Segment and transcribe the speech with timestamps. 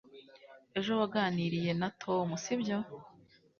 [0.77, 2.77] ejo waganiriye na tom, sibyo